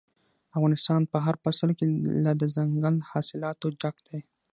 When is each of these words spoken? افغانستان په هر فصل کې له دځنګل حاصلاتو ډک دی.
افغانستان 0.57 1.01
په 1.11 1.17
هر 1.25 1.35
فصل 1.43 1.69
کې 1.77 1.85
له 2.25 2.31
دځنګل 2.41 2.95
حاصلاتو 3.09 3.67
ډک 3.81 3.95
دی. 4.07 4.19